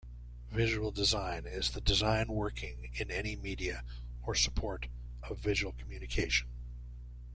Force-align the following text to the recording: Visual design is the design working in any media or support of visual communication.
Visual 0.49 0.89
design 0.89 1.45
is 1.45 1.69
the 1.69 1.79
design 1.79 2.29
working 2.29 2.89
in 2.95 3.11
any 3.11 3.35
media 3.35 3.83
or 4.23 4.33
support 4.33 4.87
of 5.21 5.37
visual 5.37 5.73
communication. 5.73 6.47